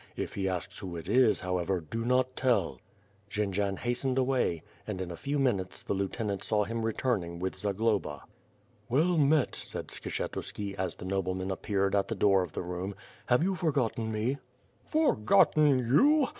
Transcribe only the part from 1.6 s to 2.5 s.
do not